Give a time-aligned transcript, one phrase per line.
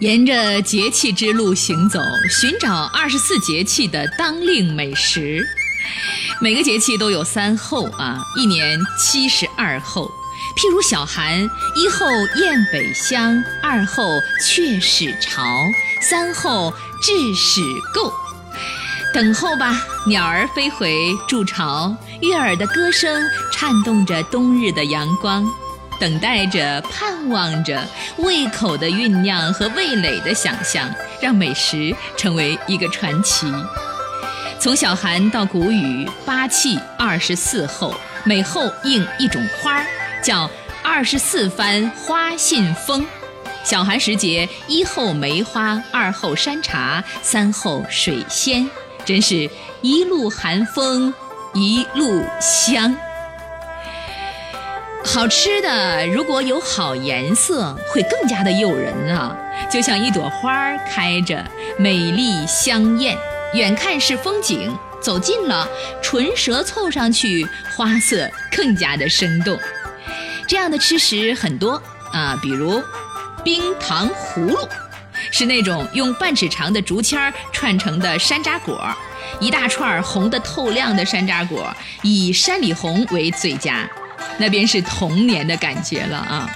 [0.00, 5.44] 沿着节气之路行走，寻找二十四节气的当令美食。
[6.40, 10.08] 每个节气都有三候啊，一年七十二候。
[10.56, 11.42] 譬如小寒，
[11.74, 12.06] 一候
[12.36, 14.04] 雁北乡，二候
[14.40, 15.42] 雀始巢，
[16.00, 16.72] 三候
[17.02, 17.60] 雉始
[17.92, 18.12] 构。
[19.12, 21.92] 等候吧，鸟儿飞回筑巢，
[22.22, 25.44] 悦耳的歌声颤动着冬日的阳光。
[25.98, 27.82] 等待着，盼望着，
[28.18, 30.88] 胃口的酝酿和味蕾的想象，
[31.20, 33.46] 让美食成为一个传奇。
[34.60, 39.86] 从小寒到谷雨，八气二十四候，每候应一种花儿，
[40.22, 40.50] 叫
[40.82, 43.06] 二十四番花信封。
[43.64, 48.68] 小寒时节，一候梅花，二候山茶，三候水仙，
[49.04, 49.48] 真是
[49.82, 51.12] 一路寒风，
[51.54, 52.96] 一路香。
[55.10, 59.34] 好吃的如果有好颜色，会更加的诱人啊！
[59.70, 61.42] 就像一朵花儿开着，
[61.78, 63.16] 美丽香艳，
[63.54, 65.66] 远看是风景，走近了，
[66.02, 69.58] 唇舌凑上去，花色更加的生动。
[70.46, 72.82] 这样的吃食很多啊，比如
[73.42, 74.68] 冰糖葫芦，
[75.32, 78.78] 是那种用半尺长的竹签儿串成的山楂果，
[79.40, 83.88] 一大串红的透亮的山楂果，以山里红为最佳。
[84.38, 86.48] 那便是童年的感觉了啊！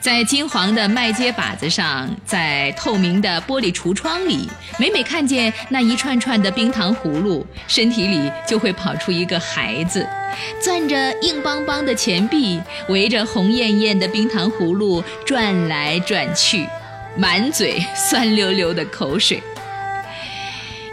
[0.00, 10.08] 在金黄的麦秸粑子上，在透明的玻璃橱窗里，每每看见那一串串的冰糖葫芦，身体里就会跑出一个孩子，
[10.62, 16.66] 攥着硬邦邦的钱币，围着红艳艳的冰糖葫芦转来转去，
[17.16, 19.42] 满嘴酸溜溜的口水。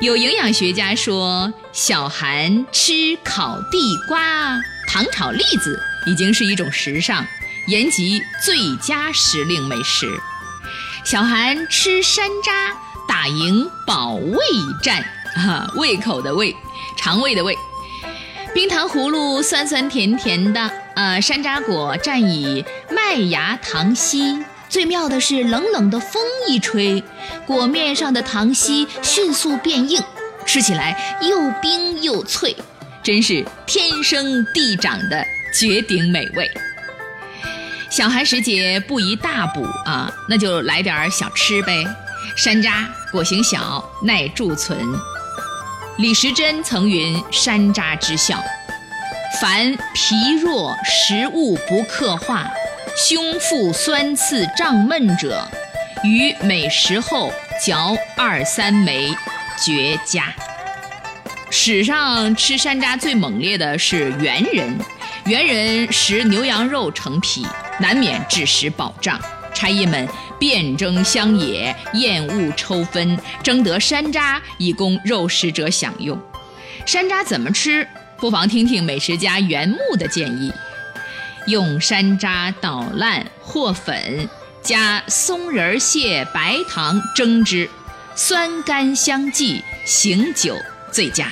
[0.02, 5.80] 有营养学家说，小寒吃烤地瓜、糖炒栗子。
[6.06, 7.26] 已经是一种时尚，
[7.68, 10.08] 延吉最佳时令美食。
[11.04, 12.74] 小寒吃山楂，
[13.08, 14.40] 打赢保胃
[14.82, 15.04] 战，
[15.36, 16.56] 哈， 胃口的胃，
[16.98, 17.58] 肠胃的胃。
[18.54, 24.44] 冰糖葫芦酸酸甜甜的，呃，山楂果蘸以麦芽糖稀。
[24.68, 27.04] 最妙的是，冷冷的风一吹，
[27.46, 30.02] 果面上的糖稀迅速变硬，
[30.46, 32.56] 吃起来又冰又脆，
[33.04, 35.24] 真是天生地长的。
[35.58, 36.52] 绝顶美味。
[37.90, 41.86] 小寒时节不宜大补啊，那就来点小吃呗。
[42.36, 44.78] 山楂果形小，耐贮存。
[45.98, 48.44] 李时珍曾云：“山楂之效，
[49.40, 52.52] 凡脾弱、食物不克化、
[52.98, 55.48] 胸腹酸刺胀闷者，
[56.04, 57.32] 于每食后
[57.64, 59.16] 嚼二三枚，
[59.64, 60.34] 绝佳。”
[61.58, 64.78] 史上吃山楂最猛烈的是猿人。
[65.26, 67.48] 猿人食牛羊肉成皮，
[67.80, 69.18] 难免致食饱胀。
[69.54, 70.06] 差役们
[70.38, 76.22] 遍征乡野，厌恶抽分，争得山楂以供肉食者享用。
[76.86, 77.88] 山楂怎么吃？
[78.18, 80.52] 不妨听听美食家袁牧的建议：
[81.48, 84.28] 用山楂捣烂和粉，
[84.62, 87.68] 加松仁蟹、白糖蒸之，
[88.14, 90.58] 酸甘香剂，醒酒
[90.92, 91.32] 最佳。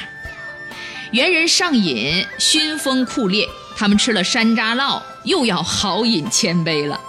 [1.13, 3.47] 猿人上瘾，熏风酷烈。
[3.77, 6.99] 他们吃了山楂酪，又要豪饮千杯了。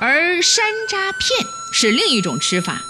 [0.00, 2.82] 而山楂片是另一种吃法，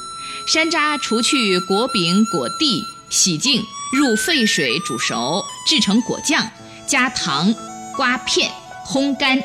[0.46, 6.50] 山楂除去果柄、果蒂，洗净，入沸水煮熟，制成果酱，
[6.86, 7.54] 加糖，
[7.94, 8.50] 刮片，
[8.86, 9.38] 烘干，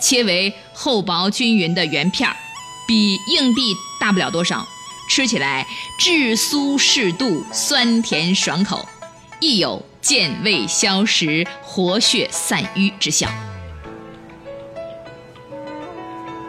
[0.00, 2.36] 切为厚薄均匀的圆片儿，
[2.86, 4.64] 比硬币大不了多少，
[5.10, 5.66] 吃起来
[5.98, 8.88] 质酥适度，酸甜爽口，
[9.40, 9.84] 亦有。
[10.04, 13.26] 健胃消食、活血散瘀之效。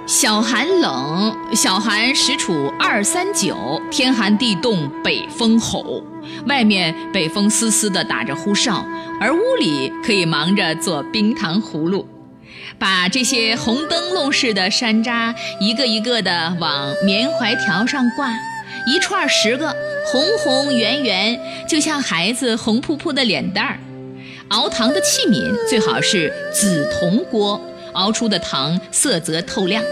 [0.06, 6.04] 小寒冷，小寒时处二三九，天寒地冻，北风吼，
[6.48, 8.86] 外面北风嘶嘶的打着呼哨，
[9.22, 12.06] 而屋里可以忙着做冰糖葫芦，
[12.78, 18.28] 把这些红灯笼似的山楂一个一个的往棉怀条上挂，
[18.86, 19.76] 一串十个。
[20.08, 23.80] 红红圆圆，就像孩子红扑扑的脸蛋儿。
[24.50, 27.60] 熬糖的器皿最好是紫铜锅，
[27.94, 29.84] 熬出的糖色泽透亮。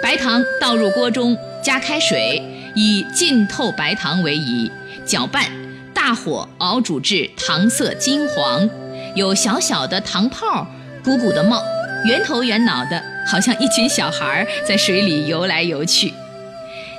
[0.00, 2.40] 白糖倒入锅中，加开水，
[2.76, 4.70] 以浸透白糖为宜，
[5.04, 5.46] 搅拌，
[5.92, 8.70] 大火熬煮至糖色金黄，
[9.16, 10.64] 有小小的糖泡，
[11.02, 11.60] 鼓鼓的冒，
[12.04, 16.14] 圆头圆脑的，好像一群小孩在水里游来游去。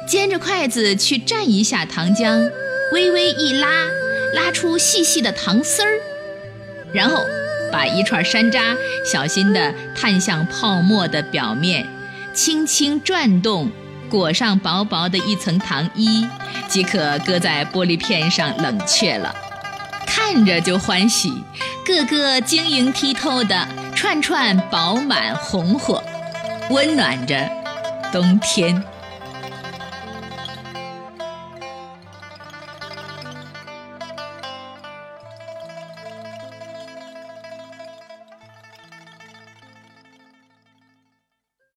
[0.07, 2.49] 尖着筷子去蘸一下糖浆，
[2.93, 3.67] 微微一拉，
[4.33, 5.99] 拉出细细的糖丝儿，
[6.93, 7.25] 然后
[7.73, 11.85] 把一串山楂小心地探向泡沫的表面，
[12.33, 13.69] 轻轻转动，
[14.09, 16.25] 裹上薄薄的一层糖衣，
[16.69, 19.35] 即可搁在玻璃片上冷却了。
[20.05, 21.33] 看着就欢喜，
[21.85, 26.01] 个个晶莹剔透的，串串饱满红火，
[26.69, 27.49] 温暖着
[28.13, 28.81] 冬天。